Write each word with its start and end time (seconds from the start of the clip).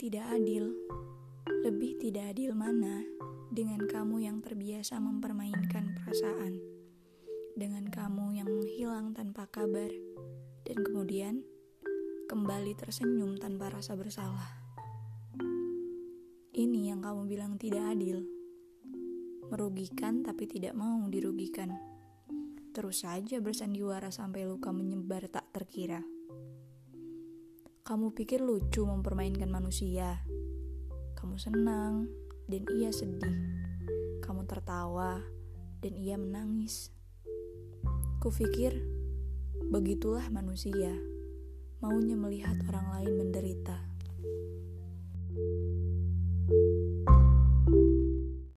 tidak 0.00 0.32
adil. 0.32 0.72
Lebih 1.60 2.00
tidak 2.00 2.32
adil 2.32 2.56
mana 2.56 3.04
dengan 3.52 3.84
kamu 3.84 4.24
yang 4.24 4.40
terbiasa 4.40 4.96
mempermainkan 4.96 5.92
perasaan, 5.92 6.56
dengan 7.52 7.84
kamu 7.92 8.40
yang 8.40 8.48
menghilang 8.48 9.12
tanpa 9.12 9.44
kabar, 9.52 9.92
dan 10.64 10.76
kemudian 10.80 11.44
kembali 12.32 12.72
tersenyum 12.80 13.36
tanpa 13.36 13.68
rasa 13.68 13.92
bersalah. 13.92 14.56
Ini 16.56 16.96
yang 16.96 17.04
kamu 17.04 17.28
bilang 17.28 17.60
tidak 17.60 17.92
adil, 17.92 18.24
merugikan 19.52 20.24
tapi 20.24 20.48
tidak 20.48 20.72
mau 20.72 21.04
dirugikan. 21.12 21.76
Terus 22.72 23.04
saja 23.04 23.36
bersandiwara 23.44 24.08
sampai 24.08 24.48
luka 24.48 24.72
menyebar 24.72 25.28
tak 25.28 25.44
terkira. 25.52 26.00
Kamu 27.90 28.14
pikir 28.14 28.38
lucu 28.38 28.86
mempermainkan 28.86 29.50
manusia. 29.50 30.22
Kamu 31.18 31.34
senang 31.42 32.06
dan 32.46 32.62
ia 32.78 32.94
sedih. 32.94 33.34
Kamu 34.22 34.46
tertawa 34.46 35.18
dan 35.82 35.98
ia 35.98 36.14
menangis. 36.14 36.94
Kupikir 38.22 38.78
begitulah 39.74 40.22
manusia, 40.30 40.94
maunya 41.82 42.14
melihat 42.14 42.62
orang 42.70 42.94
lain 42.94 43.26
menderita. 43.26 43.69